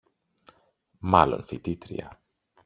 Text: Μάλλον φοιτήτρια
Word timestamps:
Μάλλον 0.99 1.43
φοιτήτρια 1.45 2.19